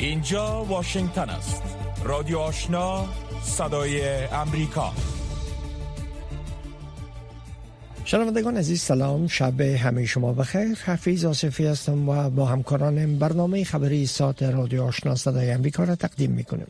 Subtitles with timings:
[0.00, 1.62] اینجا واشنگتن است.
[2.04, 3.08] رادیو آشنا
[3.42, 4.92] صدای امریکا.
[8.04, 9.26] شنوندگان عزیز سلام.
[9.26, 10.74] شب همه شما بخیر.
[10.84, 16.30] حفیظ آصفی هستم و با همکارانم برنامه خبری ساعت رادیو آشنا صدای امریکا را تقدیم
[16.30, 16.66] می‌کنیم.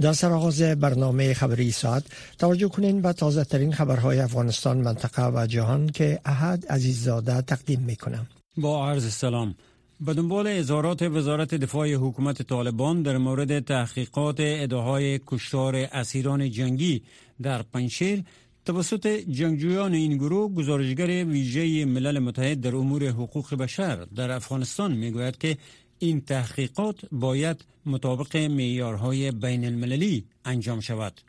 [0.00, 2.04] در سرآغاز برنامه خبری ساعت
[2.38, 8.26] توجه کنین به تازه ترین خبرهای افغانستان منطقه و جهان که احد عزیززاده تقدیم می‌کنم.
[8.56, 9.54] با عرض سلام.
[10.02, 17.02] به دنبال اظهارات وزارت دفاع حکومت طالبان در مورد تحقیقات ادعاهای کشتار اسیران جنگی
[17.42, 18.24] در پنشیر
[18.64, 25.38] توسط جنگجویان این گروه گزارشگر ویژه ملل متحد در امور حقوق بشر در افغانستان می‌گوید
[25.38, 25.56] که
[25.98, 31.20] این تحقیقات باید مطابق معیارهای بین المللی انجام شود.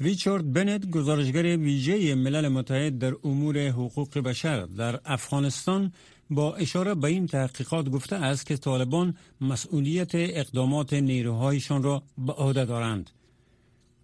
[0.00, 5.92] ریچارد بنت گزارشگر ویژه ملل متحد در امور حقوق بشر در افغانستان
[6.30, 12.64] با اشاره به این تحقیقات گفته است که طالبان مسئولیت اقدامات نیروهایشان را به عهده
[12.64, 13.10] دارند.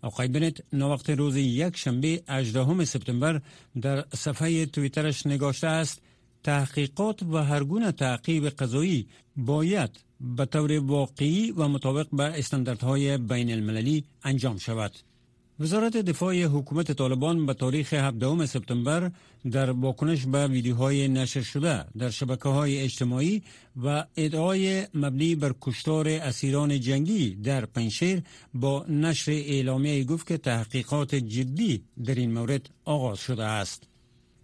[0.02, 3.40] آقای بنت نوقت روز یک شنبه 18 سپتامبر
[3.82, 6.02] در صفحه تویترش نگاشته است
[6.42, 13.52] تحقیقات و هر گونه تعقیب قضایی باید به طور واقعی و مطابق به استانداردهای بین
[13.52, 14.92] المللی انجام شود.
[15.60, 19.10] وزارت دفاع حکومت طالبان به تاریخ 17 سپتامبر
[19.50, 23.42] در واکنش به ویدیوهای نشر شده در شبکه های اجتماعی
[23.84, 28.22] و ادعای مبنی بر کشتار اسیران جنگی در پنشیر
[28.54, 33.82] با نشر اعلامیه گفت که تحقیقات جدی در این مورد آغاز شده است.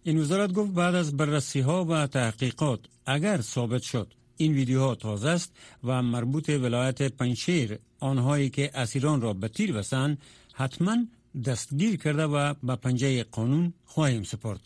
[0.03, 5.29] این وزارت گفت بعد از بررسی ها و تحقیقات اگر ثابت شد این ویدیوها تازه
[5.29, 5.53] است
[5.85, 10.19] و مربوط ولایت پنشیر آنهایی که اسیران را به تیر بسند
[10.55, 10.97] حتما
[11.45, 14.61] دستگیر کرده و به پنجه قانون خواهیم سپرد.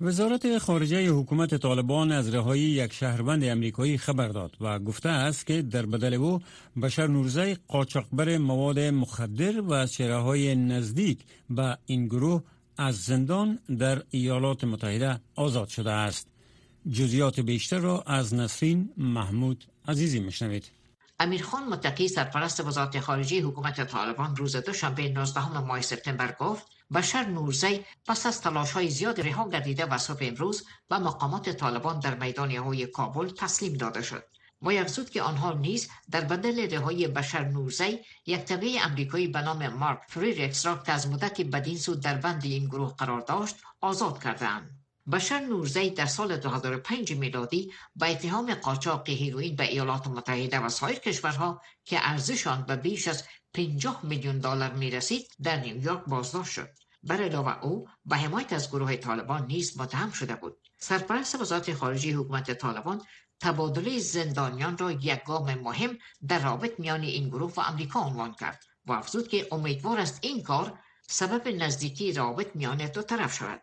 [0.00, 5.62] وزارت خارجه حکومت طالبان از رهایی یک شهروند امریکایی خبر داد و گفته است که
[5.62, 6.40] در بدل او
[6.82, 11.18] بشر نورزی قاچاقبر مواد مخدر و از های نزدیک
[11.50, 12.42] به این گروه
[12.76, 16.31] از زندان در ایالات متحده آزاد شده است.
[16.90, 20.70] جزیات بیشتر را از نسرین محمود عزیزی مشنوید.
[21.20, 27.80] امیرخان متقی سرپرست وزارت خارجه حکومت طالبان روز دوشنبه 19 ماه سپتامبر گفت بشر نورزی
[28.06, 32.50] پس از تلاش های زیاد رها گردیده و صبح امروز به مقامات طالبان در میدان
[32.50, 34.24] هوایی کابل تسلیم داده شد
[34.62, 39.68] و افزود که آنها نیز در بدل رهایی بشر نورزی یک تبعه امریکایی به نام
[39.68, 44.22] مارک فریرکس را که از مدتی بدین سو در بند این گروه قرار داشت آزاد
[44.22, 50.68] کردند بشر نورزی در سال 2005 میلادی با اتهام قاچاق هیروئین به ایالات متحده و
[50.68, 53.24] سایر کشورها که ارزش آن به بیش از
[53.54, 56.68] 50 میلیون دلار می رسید در نیویورک بازداشت شد.
[57.02, 60.56] بر علاوه او به حمایت از گروه طالبان نیز متهم شده بود.
[60.78, 63.02] سرپرست وزارت خارجه حکومت طالبان
[63.40, 65.98] تبادله زندانیان را یک گام مهم
[66.28, 70.42] در رابط میان این گروه و امریکا عنوان کرد و افزود که امیدوار است این
[70.42, 73.62] کار سبب نزدیکی رابط میان دو طرف شود.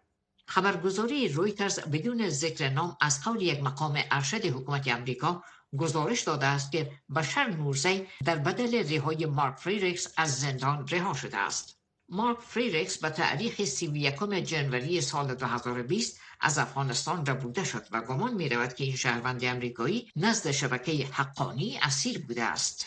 [0.50, 5.44] خبرگزاری رویترز بدون ذکر نام از قول یک مقام ارشد حکومت امریکا
[5.78, 11.38] گزارش داده است که بشر نورزی در بدل رهایی مارک فریرکس از زندان رها شده
[11.38, 11.80] است.
[12.10, 14.16] مارک فریرکس به تاریخ 31
[14.46, 20.12] جنوری سال 2020 از افغانستان ربوده شد و گمان می رود که این شهروند امریکایی
[20.16, 22.86] نزد شبکه حقانی اسیر بوده است.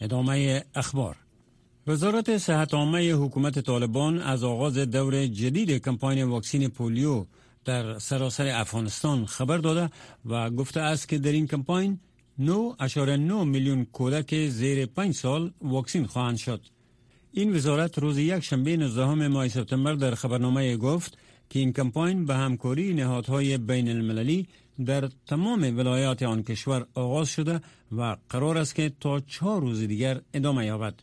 [0.00, 1.23] ادامه اخبار
[1.86, 7.24] وزارت صحت عامه حکومت طالبان از آغاز دور جدید کمپاین واکسین پولیو
[7.64, 9.90] در سراسر افغانستان خبر داده
[10.24, 12.00] و گفته است که در این کمپاین
[12.40, 12.46] 9.9
[13.46, 16.60] میلیون کودک زیر 5 سال واکسین خواهند شد.
[17.32, 21.18] این وزارت روز یک شنبه 19 ماه سپتامبر در خبرنامه گفت
[21.50, 24.48] که این کمپاین به همکاری نهادهای بین المللی
[24.86, 27.60] در تمام ولایات آن کشور آغاز شده
[27.92, 30.94] و قرار است که تا چهار روز دیگر ادامه یابد.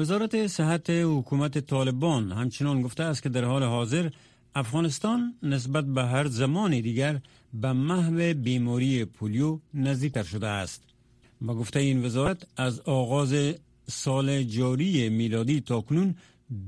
[0.00, 4.10] وزارت صحت حکومت طالبان همچنان گفته است که در حال حاضر
[4.54, 7.20] افغانستان نسبت به هر زمان دیگر
[7.54, 10.82] به محو بیماری پولیو نزدیکتر شده است.
[11.40, 13.54] با گفته این وزارت از آغاز
[13.86, 16.14] سال جاری میلادی تا کنون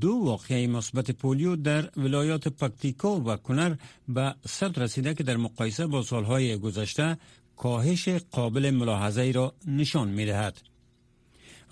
[0.00, 3.74] دو واقعه مثبت پولیو در ولایات پکتیکا و کنر
[4.08, 7.18] به صد رسیده که در مقایسه با سالهای گذشته
[7.56, 10.71] کاهش قابل ملاحظه را نشان می دهد.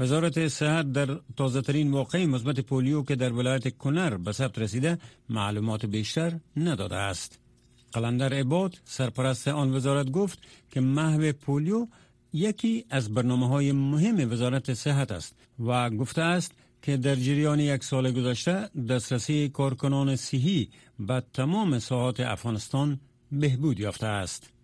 [0.00, 4.98] وزارت صحت در تازه ترین واقع مثبت پولیو که در ولایت کنر به ثبت رسیده
[5.28, 7.38] معلومات بیشتر نداده است.
[7.92, 10.38] قلندر عباد سرپرست آن وزارت گفت
[10.70, 11.86] که محو پولیو
[12.32, 15.36] یکی از برنامه های مهم وزارت صحت است
[15.66, 16.52] و گفته است
[16.82, 20.68] که در جریان یک سال گذشته دسترسی کارکنان صحی
[20.98, 23.00] به تمام ساحات افغانستان
[23.32, 24.59] بهبود یافته است.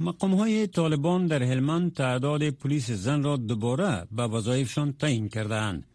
[0.00, 5.86] مقام های طالبان در هلمند تعداد پلیس زن را دوباره به وظایفشان تعیین کردهاند.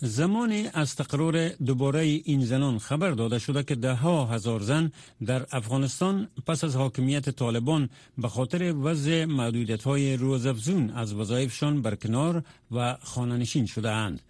[0.00, 4.92] زمان از تقرار دوباره این زنان خبر داده شده که ده ها هزار زن
[5.26, 12.42] در افغانستان پس از حاکمیت طالبان به خاطر وضع محدودیت های روزافزون از وظایفشان برکنار
[12.70, 14.22] و خاننشین شده اند.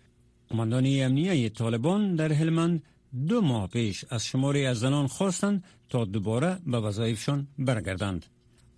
[0.49, 2.83] قماندان امنیه طالبان در هلمند
[3.29, 8.27] دو ماه پیش از شماری از زنان خواستند تا دوباره به وظایفشان برگردند.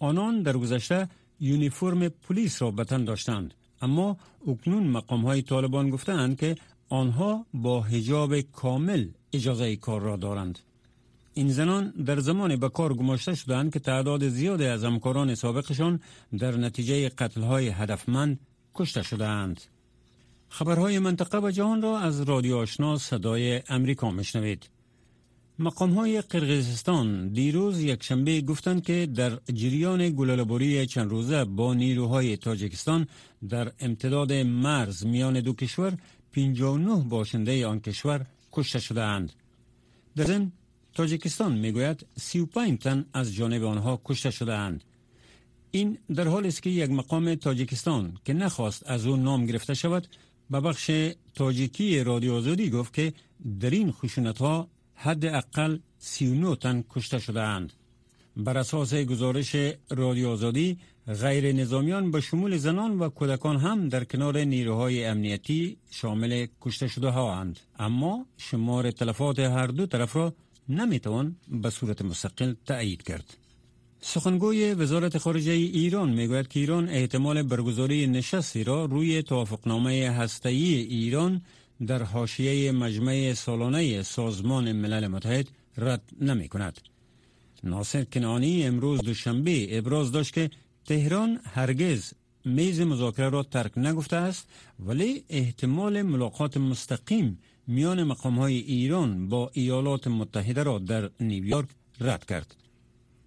[0.00, 1.08] آنان در گذشته
[1.40, 4.16] یونیفرم پلیس را به تن داشتند اما
[4.46, 6.56] اکنون مقام های طالبان گفتند که
[6.88, 10.58] آنها با حجاب کامل اجازه کار را دارند
[11.34, 16.00] این زنان در زمان به کار گماشته شدند که تعداد زیادی از همکاران سابقشان
[16.38, 18.40] در نتیجه قتل های هدفمند
[18.74, 19.60] کشته شدند.
[20.48, 24.68] خبرهای منطقه و جهان را از رادیو آشنا صدای امریکا مشنوید.
[25.62, 32.36] مقام های قرقیزستان دیروز یک شنبه گفتند که در جریان گلالبوری چند روزه با نیروهای
[32.36, 33.06] تاجیکستان
[33.48, 35.96] در امتداد مرز میان دو کشور
[36.32, 39.32] 59 باشنده آن کشور کشته شده اند.
[40.16, 40.52] در ضمن
[40.94, 44.84] تاجیکستان می‌گوید 35 تن از جانب آنها کشته شده اند.
[45.70, 50.06] این در حالی است که یک مقام تاجیکستان که نخواست از او نام گرفته شود
[50.50, 50.90] به بخش
[51.34, 53.12] تاجیکی رادیو آزادی گفت که
[53.60, 54.68] در این خشونت ها
[55.02, 57.72] حد اقل 39 تن کشته شده اند.
[58.36, 59.56] بر اساس گزارش
[59.90, 60.78] رادیو آزادی
[61.22, 67.08] غیر نظامیان به شمول زنان و کودکان هم در کنار نیروهای امنیتی شامل کشته شده
[67.08, 67.60] ها اند.
[67.78, 70.34] اما شمار تلفات هر دو طرف را
[70.68, 73.36] نمی‌توان به صورت مستقل تأیید کرد.
[74.00, 81.42] سخنگوی وزارت خارجه ایران می‌گوید که ایران احتمال برگزاری نشستی را روی توافقنامه هسته‌ای ایران
[81.86, 85.48] در حاشیه مجمع سالانه سازمان ملل متحد
[85.78, 86.80] رد نمی کند.
[87.64, 90.50] ناصر کنانی امروز دوشنبه ابراز داشت که
[90.84, 92.12] تهران هرگز
[92.44, 94.48] میز مذاکره را ترک نگفته است
[94.80, 101.68] ولی احتمال ملاقات مستقیم میان مقام های ایران با ایالات متحده را در نیویورک
[102.00, 102.56] رد کرد.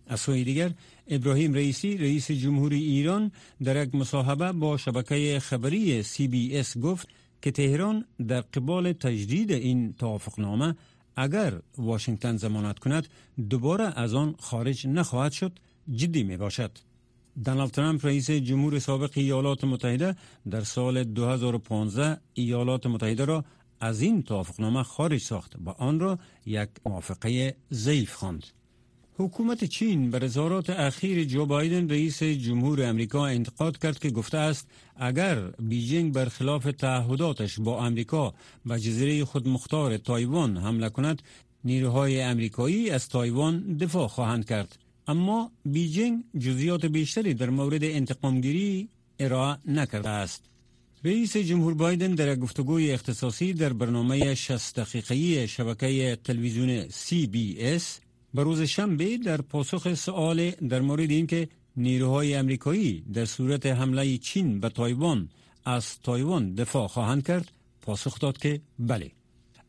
[0.07, 0.71] از سوی دیگر
[1.07, 3.31] ابراهیم رئیسی رئیس جمهوری ایران
[3.63, 7.07] در یک مصاحبه با شبکه خبری سی بی اس گفت
[7.43, 10.75] که تهران در قبال تجدید این توافقنامه
[11.15, 13.07] اگر واشنگتن زمانت کند
[13.49, 15.59] دوباره از آن خارج نخواهد شد
[15.91, 16.71] جدی می باشد.
[17.45, 20.15] دانالد ترامپ رئیس جمهور سابق ایالات متحده
[20.49, 23.45] در سال 2015 ایالات متحده را
[23.79, 28.43] از این توافقنامه خارج ساخت و آن را یک موافقه ضعیف خواند.
[29.17, 34.67] حکومت چین بر اظهارات اخیر جو بایدن رئیس جمهور امریکا انتقاد کرد که گفته است
[34.95, 38.33] اگر بیجینگ برخلاف تعهداتش با امریکا
[38.65, 41.21] به جزیره خودمختار تایوان حمله کند
[41.63, 44.77] نیروهای امریکایی از تایوان دفاع خواهند کرد.
[45.07, 48.89] اما بیجینگ جزئیات بیشتری در مورد انتقامگیری
[49.19, 50.43] ارائه نکرده است.
[51.03, 58.02] رئیس جمهور بایدن در گفتگوی اختصاصی در برنامه 60 دقیقه‌ای شبکه تلویزیون CBS
[58.33, 64.59] به روز شنبه در پاسخ سوال در مورد اینکه نیروهای امریکایی در صورت حمله چین
[64.59, 65.29] به تایوان
[65.65, 67.51] از تایوان دفاع خواهند کرد
[67.81, 69.11] پاسخ داد که بله.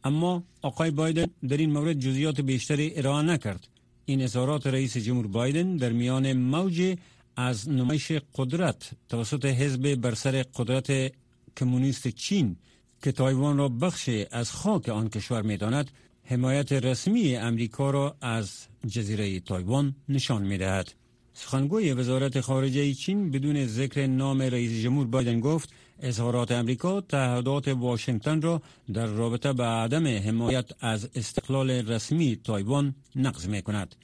[0.04, 3.68] اما آقای بایدن در این مورد جزئیات بیشتری ارائه نکرد.
[4.04, 6.96] این اظهارات رئیس جمهور بایدن در میان موج
[7.36, 11.12] از نمایش قدرت توسط حزب بر سر قدرت
[11.56, 12.56] کمونیست چین
[13.02, 15.90] که تایوان را بخش از خاک آن کشور می‌داند
[16.26, 20.92] حمایت رسمی امریکا را از جزیره تایوان نشان می دهد.
[21.34, 25.68] سخنگوی وزارت خارجه چین بدون ذکر نام رئیس جمهور بایدن گفت
[26.00, 28.62] اظهارات امریکا تعهدات واشنگتن را
[28.92, 33.94] در رابطه به عدم حمایت از استقلال رسمی تایوان نقض می کند.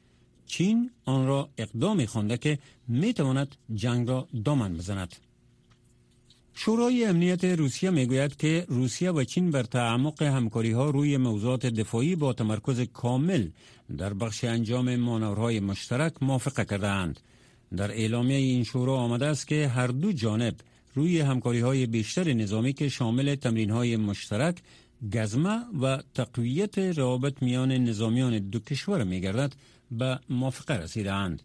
[0.46, 2.58] چین آن را اقدامی خوانده که
[2.88, 5.16] می تواند جنگ را دامن بزند.
[6.54, 12.16] شورای امنیت روسیه می‌گوید که روسیه و چین بر تعمق همکاری ها روی موضوعات دفاعی
[12.16, 13.48] با تمرکز کامل
[13.98, 17.20] در بخش انجام مانورهای مشترک موافقه کردند.
[17.76, 20.54] در اعلامیه این شورا آمده است که هر دو جانب
[20.94, 24.58] روی همکاری های بیشتر نظامی که شامل تمرین های مشترک،
[25.14, 29.52] گزمه و تقویت روابط میان نظامیان دو کشور می گردد
[29.90, 31.42] به موافقه رسیدند.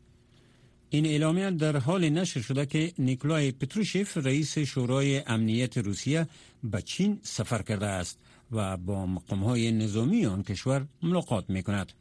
[0.96, 6.28] این اعلامیه در حال نشر شده که نیکلای پتروشیف رئیس شورای امنیت روسیه
[6.64, 8.20] به چین سفر کرده است
[8.52, 11.92] و با های نظامی آن کشور ملاقات می کند.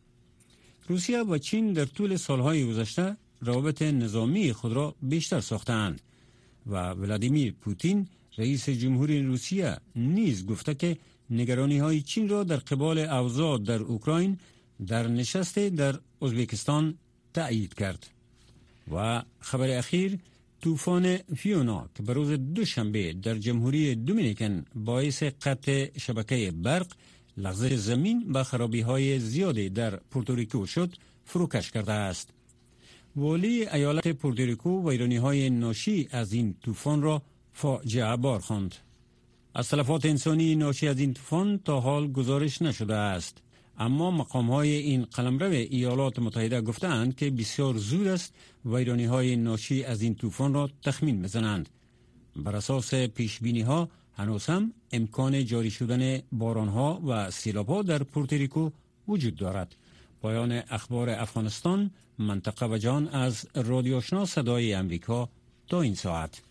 [0.88, 6.00] روسیه و چین در طول سالهای گذشته روابط نظامی خود را بیشتر ساختند
[6.66, 8.06] و ولادیمیر پوتین
[8.38, 10.96] رئیس جمهوری روسیه نیز گفته که
[11.30, 14.38] نگرانی های چین را در قبال اوضاع در اوکراین
[14.86, 16.98] در نشست در ازبکستان
[17.34, 18.13] تأیید کرد.
[18.92, 20.18] و خبر اخیر
[20.62, 26.86] طوفان فیونا که به روز دوشنبه در جمهوری دومینیکن باعث قطع شبکه برق
[27.36, 30.92] لغزش زمین و خرابی های زیادی در پورتوریکو شد
[31.24, 32.30] فروکش کرده است.
[33.16, 37.22] ولی ایالت پورتوریکو ویرانی های ناشی از این طوفان را
[37.52, 38.74] فاجعه بار خواند.
[39.54, 43.42] از تلفات انسانی ناشی از این طوفان تا حال گزارش نشده است.
[43.78, 49.84] اما مقام های این قلمرو ایالات متحده گفتند که بسیار زود است ویرانی های ناشی
[49.84, 51.68] از این طوفان را تخمین بزنند.
[52.36, 57.82] بر اساس پیش بینی ها هنوز هم امکان جاری شدن باران ها و سیلاب ها
[57.82, 58.70] در پورتریکو
[59.08, 59.76] وجود دارد.
[60.22, 65.28] پایان اخبار افغانستان منطقه و جان از رادیو صدای امریکا
[65.68, 66.42] تا این ساعت.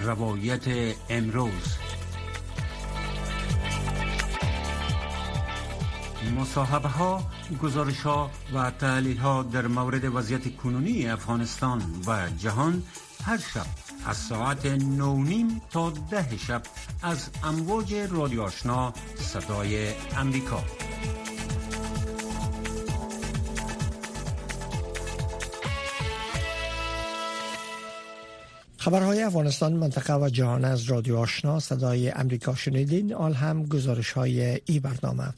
[0.00, 1.87] روایت امروز
[6.36, 7.22] مصاحبه ها،
[7.62, 12.82] گزارش ها و تحلیل ها در مورد وضعیت کنونی افغانستان و جهان
[13.24, 13.66] هر شب
[14.06, 16.62] از ساعت نونیم تا ده شب
[17.02, 20.64] از امواج رادیو آشنا صدای امریکا.
[28.76, 34.60] خبرهای افغانستان منطقه و جهان از رادیو آشنا صدای امریکا شنیدین آل هم گزارش های
[34.66, 35.34] ای برنامه.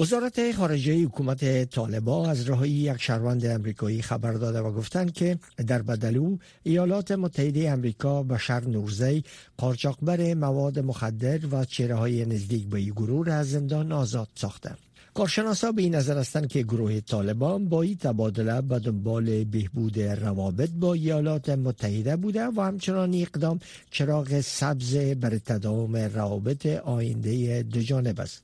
[0.00, 5.82] وزارت خارجه حکومت طالبا از رهایی یک شهروند امریکایی خبر داده و گفتند که در
[5.82, 9.24] بدلو ایالات متحده امریکا بشر نورزی
[9.56, 14.70] قارچاقبر مواد مخدر و چهره های نزدیک به گروه از زندان آزاد ساخته
[15.14, 20.70] کارشناسا به این نظر هستند که گروه طالبان با این تبادله به دنبال بهبود روابط
[20.70, 28.20] با ایالات متحده بوده و همچنان اقدام چراغ سبز بر تداوم روابط آینده دو جانب
[28.20, 28.42] است.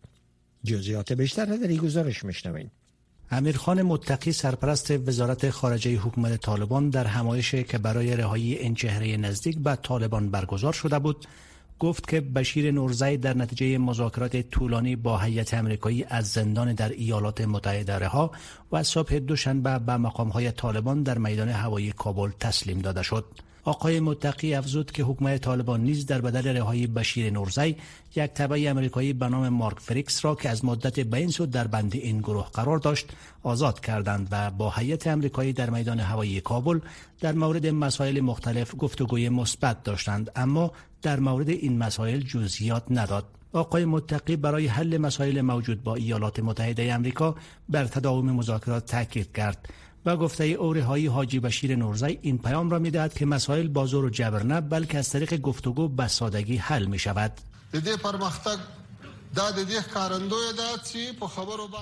[0.64, 2.70] جزئیات بیشتر در این گزارش میشنوین
[3.30, 9.58] امیرخان متقی سرپرست وزارت خارجه حکومت طالبان در همایشی که برای رهایی این چهره نزدیک
[9.58, 11.26] به طالبان برگزار شده بود
[11.78, 17.40] گفت که بشیر نورزی در نتیجه مذاکرات طولانی با هیئت امریکایی از زندان در ایالات
[17.40, 18.30] متحده رها
[18.72, 23.24] و صبح دوشنبه به مقامهای طالبان در میدان هوایی کابل تسلیم داده شد.
[23.66, 27.76] آقای متقی افزود که حکومت طالبان نیز در بدل رهایی بشیر نورزی
[28.16, 31.94] یک تبع امریکایی به نام مارک فریکس را که از مدت بین سود در بند
[31.94, 33.06] این گروه قرار داشت
[33.42, 36.80] آزاد کردند و با هیئت امریکایی در میدان هوایی کابل
[37.20, 43.24] در مورد مسائل مختلف گفتگوی مثبت داشتند اما در مورد این مسائل جزئیات نداد.
[43.52, 47.34] آقای متقی برای حل مسائل موجود با ایالات متحده امریکا
[47.68, 49.68] بر تداوم مذاکرات تاکید کرد.
[50.06, 54.04] و گفته اوره های حاجی بشیر نورزی این پیام را می‌دهد که مسائل با زور
[54.04, 57.32] و جبر نه بلکه از طریق گفتگو به سادگی حل می شود.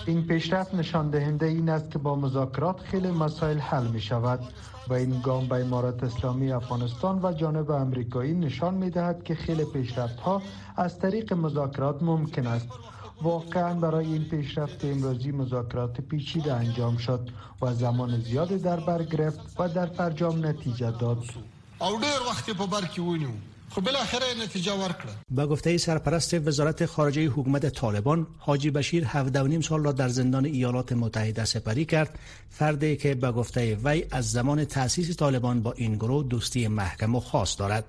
[0.07, 4.41] این پیشرفت نشان دهنده این است که با مذاکرات خیلی مسائل حل می شود
[4.89, 9.65] و این گام به امارات اسلامی افغانستان و جانب امریکایی نشان می دهد که خیلی
[9.65, 10.43] پیشرفت ها
[10.77, 12.69] از طریق مذاکرات ممکن است
[13.23, 17.29] واقعا برای این پیشرفت امروزی مذاکرات پیچیده انجام شد
[17.63, 21.25] و زمان زیاد در بر گرفت و در فرجام نتیجه داد.
[21.81, 23.31] او ډیر وخت په بر کې ونیو.
[23.75, 25.13] خو بالاخره نتیجه ورکړه.
[25.31, 30.93] با گفته سرپرست وزارت خارجه حکومت طالبان حاجی بشیر 17 سال را در زندان ایالات
[30.93, 32.19] متحده سپری کرد.
[32.51, 37.21] فردی که به گفته وی از زمان تأسیس طالبان با این گروه دوستی محکم و
[37.21, 37.85] خاص دارد.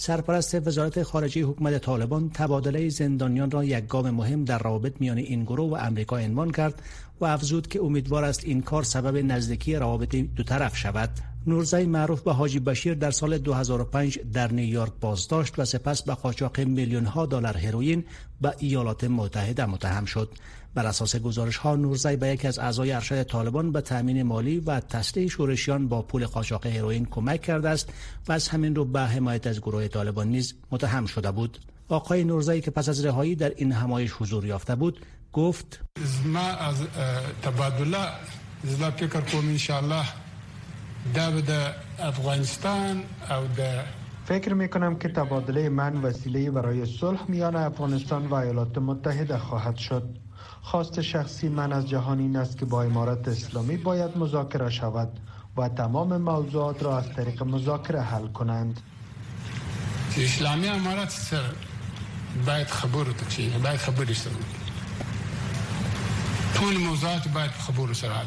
[0.00, 5.44] سرپرست وزارت خارجه حکومت طالبان تبادله زندانیان را یک گام مهم در روابط میان این
[5.44, 6.82] گروه و امریکا عنوان کرد
[7.20, 11.10] و افزود که امیدوار است این کار سبب نزدیکی روابط دو طرف شود.
[11.46, 16.60] نورزی معروف به حاجی بشیر در سال 2005 در نیویورک بازداشت و سپس به قاچاق
[16.60, 18.04] میلیون ها دلار هروئین
[18.40, 20.28] به ایالات متحده متهم شد.
[20.74, 24.80] بر اساس گزارش ها نورزی به یکی از اعضای ارشد طالبان به تامین مالی و
[24.80, 27.92] تسلیح شورشیان با پول قاچاق هروئین کمک کرده است
[28.28, 31.58] و از همین رو به حمایت از گروه طالبان نیز متهم شده بود.
[31.88, 35.80] آقای نورزی که پس از رهایی در این همایش حضور یافته بود گفت
[36.24, 36.76] ما از
[37.42, 38.08] تبادله
[38.64, 40.04] زلا فکر کوم ان شاء الله
[41.14, 41.52] د
[41.98, 43.60] افغانستان او د
[44.24, 49.76] فکر می کنم که تبادله من وسیله برای صلح میان افغانستان و ایالات متحده خواهد
[49.76, 50.27] شد.
[50.70, 55.20] خواست شخصی من از جهان این است که با امارت اسلامی باید مذاکره شود
[55.56, 58.80] و تمام موضوعات را از طریق مذاکره حل کنند.
[60.16, 61.50] اسلامی امارت سر
[62.46, 64.32] باید خبر تو باید خبر سره
[66.54, 68.26] طول موضوعات باید خبر سره حل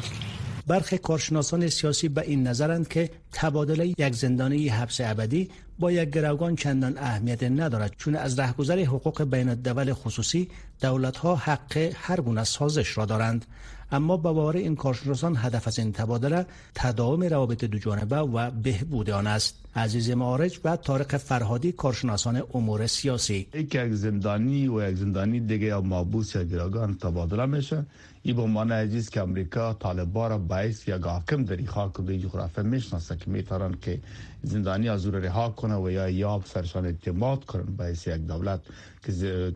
[0.66, 6.56] برخی کارشناسان سیاسی به این نظرند که تبادله یک زندانی حبس ابدی با یک گروگان
[6.56, 10.48] چندان اهمیت ندارد چون از رهگذر حقوق بین الدول خصوصی
[10.80, 13.46] دولت ها حق هر گونه سازش را دارند.
[13.92, 19.10] اما با باور این کارشناسان هدف از این تبادله تداوم روابط دو جانبه و بهبود
[19.10, 19.58] آن است.
[19.76, 23.48] عزیز معارج و طارق فرهادی کارشناسان امور سیاسی.
[23.54, 27.86] یک زندانی و یک زندانی دیگه یا مابوس یا گراگان تبادله میشه.
[28.22, 32.64] این به عنوان عزیز که امریکا طالبا را باعث یا حاکم در خاک و جغرافیا
[32.64, 34.00] میشناسه که میتارن که
[34.42, 38.60] زندانی از او رها کنه و یا یاب سرشان اعتماد کنن باعث یک دولت
[39.02, 39.12] که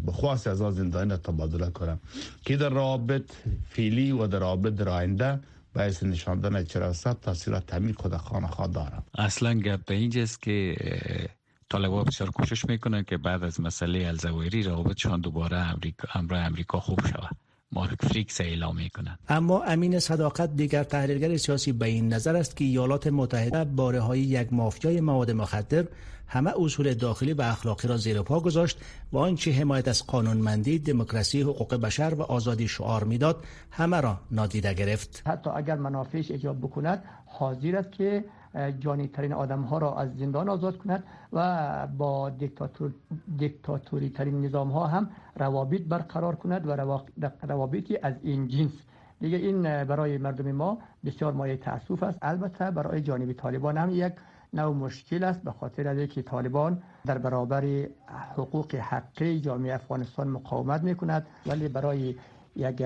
[0.06, 1.98] بخواست از زندانی تبادله کنه
[2.44, 3.30] که در رابط
[3.70, 5.40] فیلی و در رابط در آینده
[5.74, 10.76] باعث نشاندن چراست تاثیرات همین خود خانه خواه داره اصلا گپ به اینجاست که
[11.70, 17.06] طالبا بسیار کوشش میکنن که بعد از مسئله الزویری رابطشان دوباره امریکا امر امریکا خوب
[17.06, 17.36] شود
[17.72, 22.64] مارک فریکس اعلام می‌کنند اما امین صداقت دیگر تحلیلگر سیاسی به این نظر است که
[22.64, 25.84] ایالات متحده باره های یک مافیای مواد مخدر
[26.28, 28.78] همه اصول داخلی و اخلاقی را زیر پا گذاشت
[29.12, 34.74] و آنچه حمایت از قانونمندی، دموکراسی، حقوق بشر و آزادی شعار می‌داد همه را نادیده
[34.74, 35.22] گرفت.
[35.26, 38.24] حتی اگر منافعش ایجاب بکند حاضر است که
[38.80, 42.92] جانی ترین آدم ها را از زندان آزاد کند و با دیکتاتور
[43.36, 46.76] دیکتاتوری ترین نظام ها هم روابط برقرار کند و
[47.42, 48.72] روابطی از این جنس.
[49.20, 52.18] دیگه این برای مردم ما بسیار مایه تاسف است.
[52.22, 54.12] البته برای جانب طالبان هم یک
[54.52, 57.88] نوع مشکل است به خاطر از که طالبان در برابر
[58.36, 62.14] حقوق حقی جامعه افغانستان مقاومت می کند ولی برای
[62.56, 62.82] یک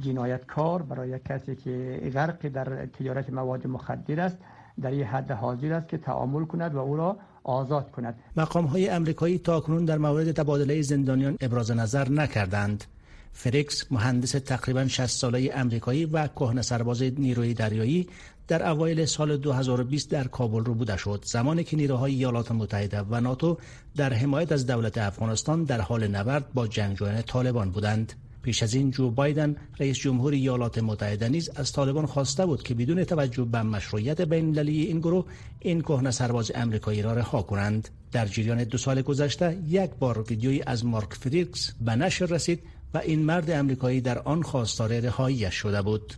[0.00, 4.38] جنایتکار برای کسی که غرق در تجارت مواد مخدر است
[4.82, 8.14] در این حد حاضر است که تعامل کند و او را آزاد کند.
[8.36, 12.84] مقام های امریکایی تاکنون در مورد تبادله زندانیان ابراز نظر نکردند.
[13.32, 18.08] فریکس مهندس تقریبا 60 ساله امریکایی و کهنه سرباز نیروی دریایی
[18.48, 21.22] در اوایل سال 2020 در کابل رو بوده شد.
[21.26, 23.58] زمانی که نیروهای ایالات متحده و ناتو
[23.96, 28.12] در حمایت از دولت افغانستان در حال نبرد با جنگجویان طالبان بودند.
[28.42, 32.74] پیش از این جو بایدن رئیس جمهور ایالات متحده نیز از طالبان خواسته بود که
[32.74, 35.24] بدون توجه به مشروعیت بین این گروه
[35.60, 37.88] این کهنه سرباز امریکایی را رها کنند.
[38.12, 42.62] در جریان دو سال گذشته یک بار ویدیویی از مارک فریکس به نشر رسید
[42.94, 46.14] و این مرد امریکایی در آن خواستار رهاییش شده بود.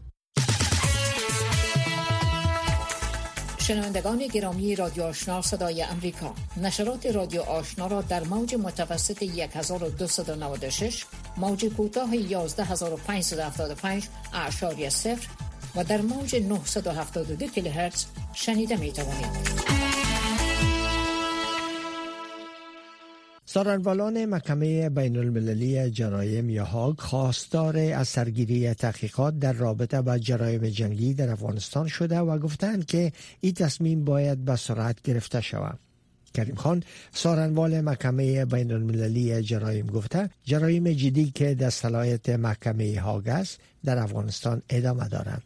[3.66, 11.04] شنوندگان گرامی رادیو آشنا صدای امریکا نشرات رادیو آشنا را در موج متوسط 1296
[11.36, 15.28] موج کوتاه 11575 اعشاری صفر
[15.76, 19.83] و در موج 972 کیلوهرتز شنیده می توانید.
[23.54, 30.68] سارنوالان محکمه بین المللی جرایم یا هاگ خواستار از سرگیری تحقیقات در رابطه با جرایم
[30.68, 35.78] جنگی در افغانستان شده و گفتند که این تصمیم باید به سرعت گرفته شود.
[36.34, 43.28] کریم خان سارنوال محکمه بین المللی جرایم گفته جرایم جدی که در صلاحیت محکمه هاگ
[43.28, 45.42] است در افغانستان ادامه دارند.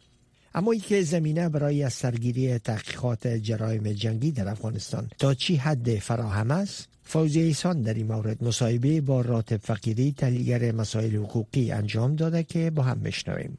[0.55, 5.99] اما ای که زمینه برای از سرگیری تحقیقات جرایم جنگی در افغانستان تا چی حد
[5.99, 12.15] فراهم است؟ فوزی ایسان در این مورد مصاحبه با راتب فقیری تحلیلگر مسائل حقوقی انجام
[12.15, 13.57] داده که با هم بشنویم.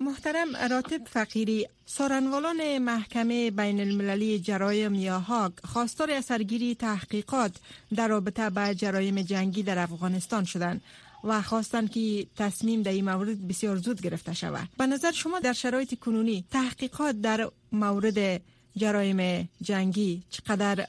[0.00, 7.52] محترم راتب فقیری سارنوالان محکمه بین المللی جرایم یا هاگ خواستار سرگیری تحقیقات
[7.96, 10.80] در رابطه با جرایم جنگی در افغانستان شدند.
[11.24, 14.68] و خواستند که تصمیم در این مورد بسیار زود گرفته شود.
[14.78, 18.40] به نظر شما در شرایط کنونی تحقیقات در مورد
[18.76, 20.86] جرایم جنگی چقدر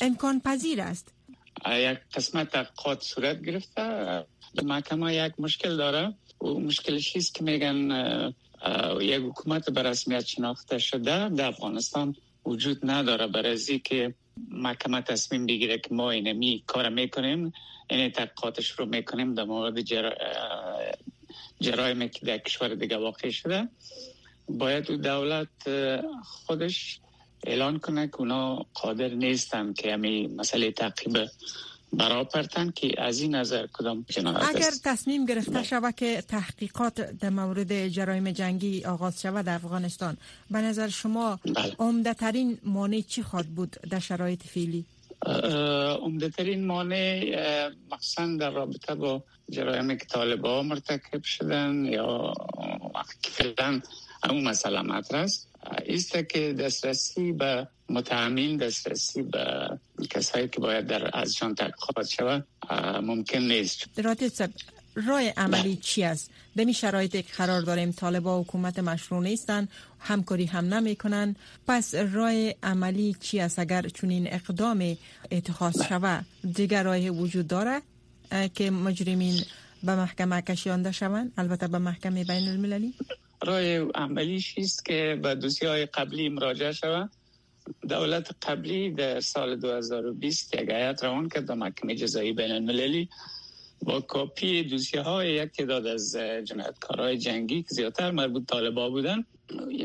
[0.00, 1.08] امکان پذیر است؟
[1.66, 4.26] یک قسمت تحقیقات صورت گرفته.
[4.62, 6.14] محکمه یک مشکل داره.
[6.40, 7.90] و مشکلش است که میگن
[9.00, 11.28] یک حکومت به رسمیت شناخته شده.
[11.28, 13.26] در افغانستان وجود نداره.
[13.26, 14.14] برای که
[14.48, 17.52] محکمه تصمیم بگیره که ما اینمی کار می‌کنیم
[17.90, 20.12] این تحقیقاتش رو می‌کنیم در مورد جر...
[21.60, 23.68] جرایمی که در کشور دیگه واقع شده.
[24.48, 25.48] باید دولت
[26.24, 27.00] خودش
[27.46, 31.16] اعلان کنه که اونا قادر نیستن که همی مسئله تعقیب
[31.92, 37.88] برابرتن که از این نظر کدام جنایت اگر تصمیم گرفته شود که تحقیقات در مورد
[37.88, 40.16] جرایم جنگی آغاز شود در افغانستان
[40.50, 41.76] به نظر شما بله.
[41.78, 44.84] عمده ترین مانع چی خواد بود در شرایط فعلی؟
[46.02, 52.32] عمده ترین مانع مخصوصا در رابطه با جرایم که طالبا مرتکب شدن یا
[53.22, 53.80] فعلا
[54.24, 55.48] همون مسئله مطرح است.
[55.86, 59.68] است که دسترسی به متهمین دسترسی به
[60.10, 62.46] کسایی که باید در از جان تحقیقات شود
[63.02, 63.88] ممکن نیست
[64.94, 65.76] رای عملی بله.
[65.76, 71.36] چی است؟ دمی شرایطی که قرار داریم طالبا حکومت مشروع نیستن همکاری هم نمی کنن
[71.66, 74.96] پس رای عملی چی است اگر چنین اقدام
[75.30, 75.88] اتخاذ بله.
[75.88, 77.82] شود دیگر رای وجود داره
[78.54, 79.42] که مجرمین
[79.82, 82.94] به محکمه کشیانده شوند البته به محکمه بین المللی
[83.46, 87.10] رای عملیش است که به دوسیه های قبلی مراجعه شود
[87.88, 93.08] دولت قبلی در سال 2020 یک هیئت روان کرد به محکمه جزایی بین المللی
[93.82, 99.24] با کاپی دوسیه های یک تعداد از جنایتکارهای جنگی که زیادتر مربوط طالبا بودن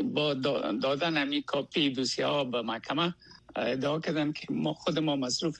[0.03, 0.33] با
[0.81, 3.13] دادن همی کاپی دوسیه ها به محکمه
[3.55, 5.57] ادعا کردن که ما خود ما مصروف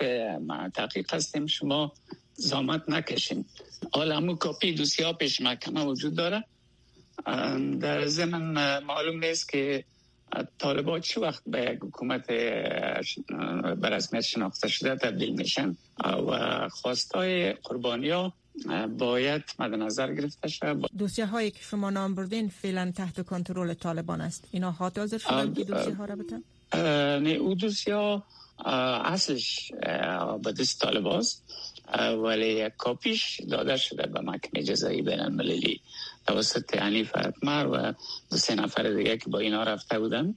[0.73, 1.93] تحقیق هستیم شما
[2.33, 3.45] زامت نکشیم
[3.93, 6.43] حالا همون کاپی دوسیه ها پیش محکمه وجود داره.
[7.81, 9.85] در زمن معلوم نیست که
[10.59, 12.27] طالبات چه وقت به یک حکومت
[13.81, 18.33] به رسمیت شناخته شده تبدیل میشن؟ و خواستای قربانی ها
[18.97, 24.21] باید مد نظر گرفته شد دوسیه هایی که شما نام بردین فعلا تحت کنترل طالبان
[24.21, 24.47] است.
[24.51, 26.41] اینا هات حاضر شدن که دوسیه ها را بتن؟
[27.19, 28.23] نه او دوسیه ها
[29.05, 29.71] اصلش
[30.43, 31.43] به دست طالباست.
[32.23, 35.81] ولی یک کاپیش داده شده به محکمه جزایی بین المللی
[36.27, 37.93] توسط عنیف اکمر و
[38.31, 40.35] دو سه نفر دیگه که با اینا رفته بودن.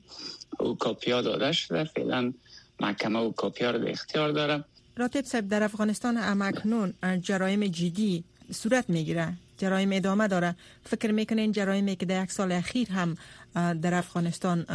[0.58, 1.84] او کاپیا داده شده.
[1.84, 2.32] فعلا
[2.80, 4.64] محکمه و کاپیا رو به اختیار داره.
[4.96, 9.32] راتب صاحب در افغانستان امکنون جرایم جدی صورت می‌گیره.
[9.58, 10.56] جرایم ادامه داره.
[10.84, 13.16] فکر می‌کنین جرایمی که در یک سال اخیر هم
[13.54, 14.66] در افغانستان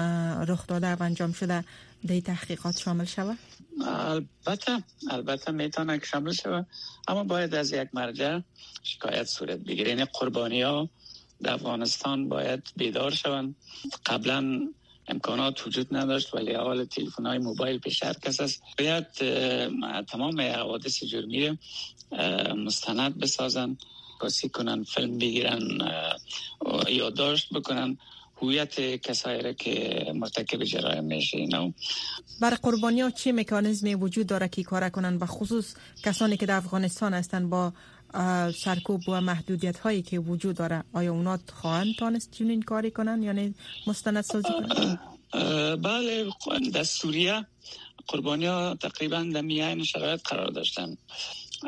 [0.47, 1.63] رخ داده و انجام شده
[2.07, 3.37] در تحقیقات شامل شود؟
[3.81, 6.33] البته البته می‌تونه که شامل
[7.07, 8.39] اما باید از یک مرجع
[8.83, 9.89] شکایت صورت بگیره.
[9.89, 10.89] یعنی قربانی ها
[11.41, 13.55] در افغانستان باید بیدار شوند.
[14.05, 14.69] قبلا
[15.07, 18.63] امکانات وجود نداشت ولی حال تلفن های موبایل پیش هر کس است.
[18.79, 19.07] باید
[20.05, 21.59] تمام حوادث جرمی
[22.55, 23.77] مستند بسازن
[24.19, 25.61] کاسی کنن فیلم بگیرن
[26.89, 27.97] یادداشت بکنن
[28.43, 31.73] هویت کسایی را که مرتکب جرایم میشه اینا.
[32.41, 36.55] برای قربانی ها چه مکانیزمی وجود داره که کار کنن و خصوص کسانی که در
[36.57, 37.73] افغانستان هستند با
[38.55, 43.55] سرکوب و محدودیت هایی که وجود داره آیا اونا خواهند تانست چنین کاری کنن یعنی
[43.87, 44.99] مستند سازی کنن
[45.75, 46.29] بله
[46.73, 47.45] در سوریه
[48.07, 50.97] قربانی ها تقریبا در میان شرایط قرار داشتن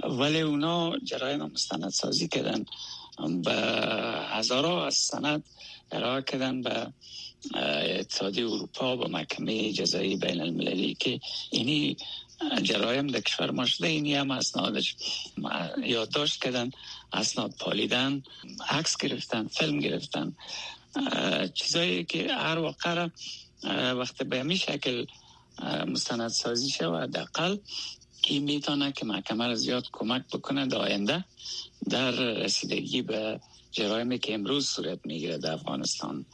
[0.04, 2.66] ولی اونا جرایم مستند سازی کردن
[3.44, 3.52] به
[4.30, 5.44] هزارها از سند
[5.92, 6.94] ارائه کردن به
[8.00, 11.20] اتحادیه اروپا و محکمه جزایی بین المللی که
[11.52, 11.98] اینی
[12.62, 14.96] جرایم در کشور ما شده اینی هم اسنادش
[15.84, 16.72] یادداشت کردن
[17.14, 18.24] اسناد پالیدن
[18.70, 20.36] عکس گرفتن فیلم گرفتن.
[21.54, 23.08] چیزایی که هر واقع
[23.94, 25.06] وقت به همین شکل
[25.88, 27.58] مستند سازی شود دقل
[28.28, 30.66] این می‌تونه که محکمه را زیاد کمک بکنه.
[30.68, 31.26] در آینده
[31.90, 33.40] در رسیدگی به
[33.72, 36.26] جرایمی که امروز صورت می‌گیره در افغانستان.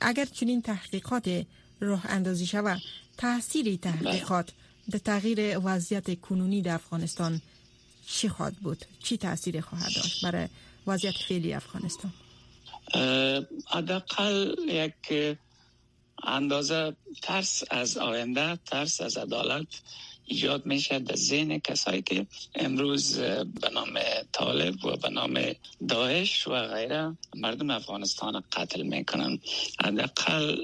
[0.00, 1.46] اگر چنین تحقیقات
[1.80, 2.80] راه اندازی شود
[3.18, 4.50] تاثیر تحقیقات
[4.90, 7.40] در تغییر وضعیت کنونی در افغانستان
[8.06, 10.48] چی خواهد بود؟ چی تاثیر خواهد داشت برای
[10.86, 12.12] وضعیت فعلی افغانستان؟
[13.66, 15.36] حداقل یک
[16.22, 19.66] اندازه ترس از آینده ترس از عدالت
[20.32, 23.18] ایجاد میشه در ذهن کسایی که امروز
[23.62, 23.98] به نام
[24.32, 25.34] طالب و به نام
[25.88, 29.38] داعش و غیره مردم افغانستان قتل می‌کنن.
[29.84, 30.56] حداقل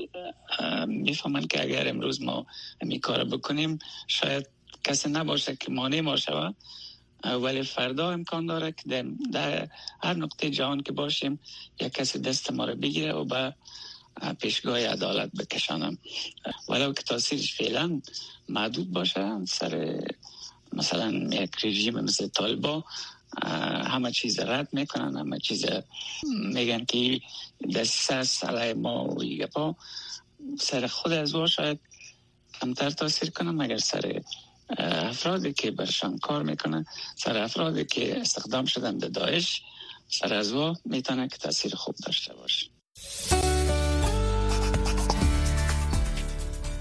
[0.87, 2.47] می‌فهمن که اگر امروز ما
[2.83, 4.47] می کار بکنیم شاید
[4.85, 6.55] کسی نباشه که مانع ما شود.
[7.25, 9.69] ولی فردا امکان داره که در
[10.03, 11.41] هر نقطه جهان که باشیم
[11.81, 13.55] یک کسی دست ما رو بگیره و به
[14.41, 15.99] پیشگاه عدالت بکشانم.
[16.69, 18.01] ولو که تاثیرش فعلا
[18.49, 20.03] محدود باشه سر
[20.73, 22.85] مثلا یک رژیم مثل طالبا
[23.85, 25.65] همه چیز رد می‌کنن همه چیز
[26.45, 27.21] میگن که
[27.75, 29.75] دست علیه ما و
[30.61, 31.81] سر خود از او شاید
[32.61, 34.23] کمتر تاثیر کنه مگر سر
[34.79, 36.85] افرادی که برشان کار می‌کنن.
[37.17, 39.63] سر افرادی که استخدام شدن به داعش
[40.09, 42.67] سر از او می‌تونه که تاثیر خوب داشته باشه.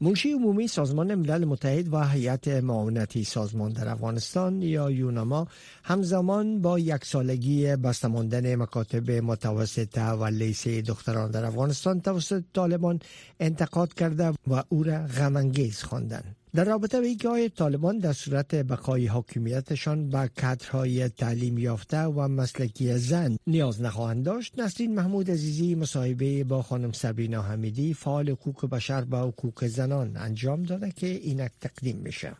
[0.00, 5.46] منشی عمومی سازمان ملل متحد و هیئت معاونتی سازمان در افغانستان یا یوناما
[5.84, 13.00] همزمان با یک سالگی بستماندن مکاتب متوسطه و لیسه دختران در افغانستان توسط طالبان
[13.40, 16.36] انتقاد کرده و او را غمانگیز خواندند.
[16.56, 22.98] در رابطه به اینکه طالبان در صورت بقای حاکمیتشان به کادرهای تعلیم یافته و مسلکی
[22.98, 29.04] زن نیاز نخواهند داشت نسرین محمود عزیزی مصاحبه با خانم سبینا حمیدی فعال حقوق بشر
[29.10, 32.36] و حقوق زنان انجام داده که اینک تقدیم میشه.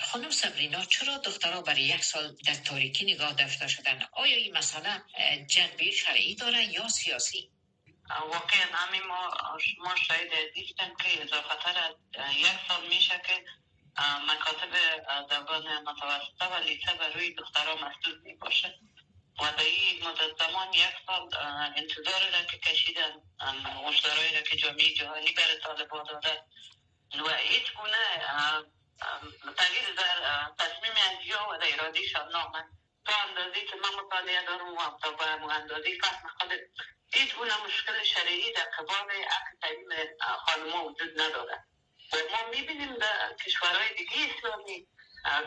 [0.00, 4.88] خانم سبرینا چرا دخترها برای یک سال در تاریکی نگاه داشته شدن؟ آیا این مسئله
[5.46, 7.48] جنبه شرعی داره یا سیاسی؟
[8.10, 9.36] واقعا همین ما
[9.78, 11.94] ما شاید دیدیم که اضافه از
[12.36, 13.44] یک سال میشه که
[14.28, 14.74] مکاتب
[15.30, 18.78] زبان متوسطه و لیسه بر روی دخترها محدود می باشه
[19.38, 21.28] و در این مدت زمان یک سال
[21.76, 23.12] انتظار را که کشیدن
[23.84, 26.42] مشترهای را که جامعه جهانی بر طالبان داده.
[27.18, 28.26] و هیچ گونه
[29.56, 32.64] تغییر در تصمیم انجیا و در ارادیشان نامن
[33.04, 36.50] تا اندازی که من مطالعه دارم و تا به اندازی فهم خود
[37.12, 39.88] هیچ گونه مشکل شرعی در قبال حق تعلیم
[40.46, 41.64] خانما وجود نداره
[42.12, 44.86] و ما می‌بینیم در کشورهای دیگه اسلامی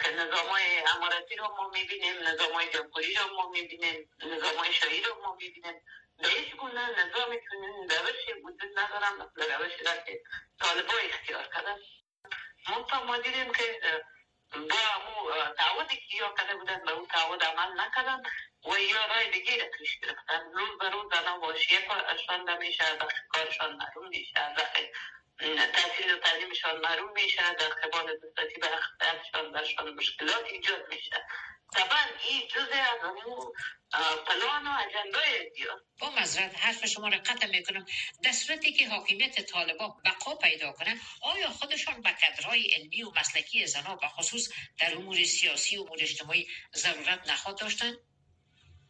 [0.04, 5.02] که نظام های اماراتی رو ما می‌بینیم نظام های جمهوری رو ما می‌بینیم نظام های
[5.04, 5.82] رو ما می‌بینیم.
[6.18, 10.24] به هیچ گونه نظام چنین روشی وجود ندارم مثل روشی را که
[10.60, 11.78] طالبا اختیار کردن.
[12.70, 13.80] منطقه ما دیدیم که
[14.54, 18.22] با امو تعودی که یا کرده بودن به اون تعود عمل نکردن
[18.66, 23.78] و یا رای دیگه پیش گرفتن روز به روز زنان واشیه کارشان نمیشه داخل کارشان
[23.78, 24.86] معلوم میشه داخل
[25.74, 31.26] تحصیل و تعلیمشان معلوم میشه در قبال دستاتی اختیارشان برشان مشکلات ایجاد میشه
[31.76, 33.54] طبعا این جزء از اون
[34.28, 35.52] پلان و اجندای
[36.00, 37.86] با مذرد حرف شما را قطع می‌کنم.
[38.24, 43.68] در صورتی که حاکمیت طالبا بقا پیدا کنه آیا خودشان به کدرهای علمی و مسلکی
[43.68, 47.94] زنها به خصوص در امور سیاسی و امور اجتماعی ضرورت نخواد داشتن؟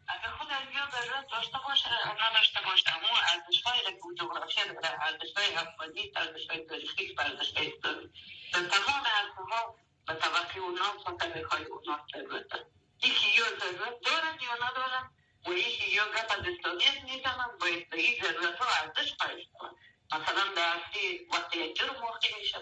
[0.08, 1.90] اگر خود از یا ضرورت داشته باشه
[2.30, 2.98] نداشته باشه.
[2.98, 3.80] اما ارزش های
[4.20, 8.10] جغرافیا داره ارزش های افغانی ارزش های تاریخی ارزش های اسلامی
[8.52, 12.66] تمام ارزش به طبقه اونا و طبقه های اونا داره
[13.04, 15.10] یکی یا ضرورت دارن یا ندارن.
[15.48, 19.76] و یکی یا گپ از اسلامیت می‌زنن باید به این ضرورت ها ارزش قایل کنن
[20.12, 22.60] مثلا در اصلی وقتی یک جرم واقع میشه.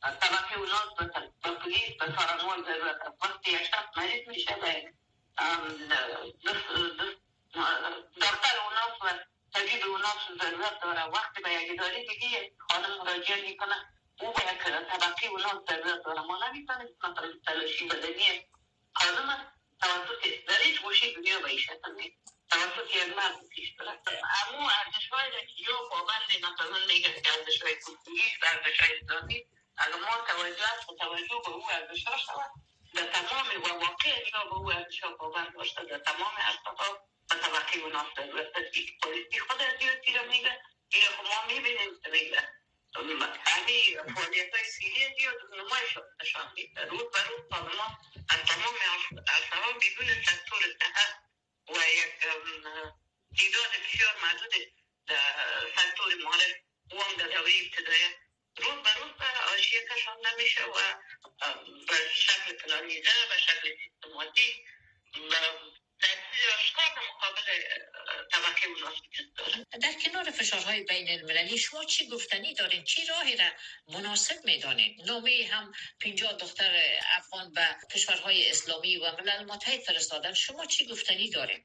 [0.00, 0.94] طبقه اونا
[1.42, 2.96] به پلیس به سارنوال ضرورت.
[3.22, 4.54] وقتی یک مریض میشه.
[4.54, 4.94] به
[8.16, 9.08] دکتر اوناس و
[9.54, 11.04] طبیب اوناس ضرورت داره.
[11.04, 13.95] وقتی به یک اداره دیگه خانم مراجعه می‌کنه.
[14.18, 16.88] به یک طبقه اوناس ضرورت داره ما نمی‌تونیم
[17.46, 18.48] تلاشی بدنی
[18.94, 22.16] خانم توسط در هیچ گوشه دنیا به این شکل نیست
[22.50, 27.62] توسط یک مرد پیش برد امو ارزش های که یا پابند مثلا میگن که ارزش
[27.62, 29.44] های کلتوری ارزش های اسلامی
[29.76, 32.50] اگر ما توجه و توجه به او ارزش ها شود
[32.94, 36.34] در تمام و واقع اینا به او ارزش ها باور داشته در تمام
[37.28, 39.74] طبقه اوناس ضرورت پلیسی خود از
[40.28, 40.60] میگه
[40.92, 42.48] این ما می‌بینیم میگه
[42.96, 48.74] همین فعالیت های سیلی زیاد نمایش نشان میده روز به روز ما از تمام
[49.28, 51.14] افراد بدون سکتور صحت
[51.68, 54.52] و یک تعداد بسیار محدود
[55.76, 58.04] سکتور مالک و هم در دوره ابتدایی
[58.56, 59.12] روز به روز
[59.54, 60.74] آشیه کشان نمیشه و
[61.88, 63.76] به شکل پلانیزه به شکل
[69.82, 73.44] در کنار فشارهای بین المللی شما چی گفتنی دارین؟ چی راهی را
[73.88, 80.34] مناسب می‌دانید؟ نامه هم 50 دختر افغان به کشورهای اسلامی و ملل متحد فرستادن.
[80.34, 81.64] شما چی گفتنی دارین؟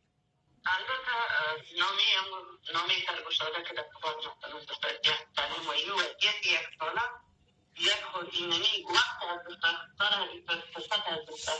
[0.65, 1.12] البته
[1.78, 2.02] نامه
[2.74, 3.86] نامه سرگشاده که در
[4.38, 4.98] مثلا دختر
[5.36, 7.02] تعلیم و یو یک ساله
[7.82, 10.28] یک خودیننی وقت از دختر
[10.74, 11.54] فرصت از دختر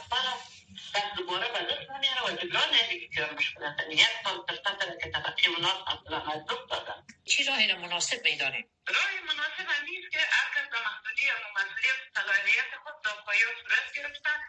[0.96, 5.48] دست دوباره به دست نمیاره و جبران نمیگه که مشکلات یک سال فرصت که طبقه
[5.48, 7.08] اوناس مثلا از دست دادن.
[7.26, 11.34] چی راهی را مناسب می‌دانیم؟ راه مناسب هم نیست که هر کس به محدودی یا
[11.56, 14.40] مسئولیت صلاحیت خود در پایا صورت گرفتن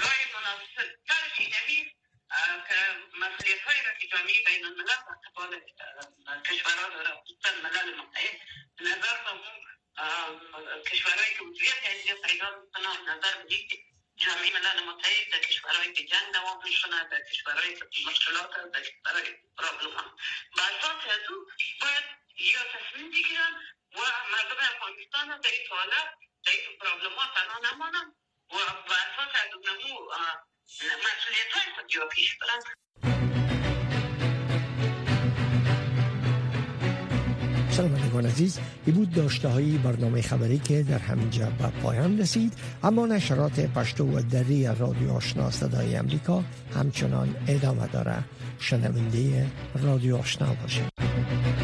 [0.00, 1.92] راه مناسب ترش اینه که
[3.20, 5.60] مسئولیت هایی را که جامعه بین الملل و قبال
[6.44, 7.22] کشورها داره
[7.62, 8.40] ملل متحد
[8.80, 9.30] نظر به
[10.86, 13.78] کشورهایی که وضعیت هدیه پیدا می‌کنن نظر بدید که
[14.16, 19.36] جامعه ملل متحد در کشورهایی که جنگ دوام می‌کنه در کشورهایی که مشکلات در کشورهای
[19.58, 20.16] پرابلم هم
[20.56, 21.46] به اساس از او
[21.80, 22.04] باید
[22.38, 23.52] یا تصمیم بگیرن
[23.92, 24.00] و
[24.32, 28.14] مردم افغانستان در این حالت در این پرابلم ها تنها نمانن
[28.50, 28.56] و
[28.88, 30.10] به اساس از اونمو
[30.82, 32.83] مسئولیت های خود یا پیش برن.
[38.14, 42.52] شنوندگان عزیز این بود داشته های برنامه خبری که در همینجا به پایان رسید.
[42.82, 48.24] اما نشرات پشتو و دری رادیو آشنا صدای امریکا همچنان ادامه داره.
[48.58, 49.46] شنونده
[49.82, 51.63] رادیو آشنا باشید.